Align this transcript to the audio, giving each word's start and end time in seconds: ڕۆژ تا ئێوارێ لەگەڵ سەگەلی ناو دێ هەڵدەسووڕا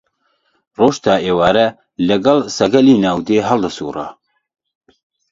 ڕۆژ 0.77 0.95
تا 1.05 1.13
ئێوارێ 1.25 1.67
لەگەڵ 2.09 2.39
سەگەلی 2.57 3.01
ناو 3.05 3.17
دێ 3.27 3.37
هەڵدەسووڕا 3.47 4.07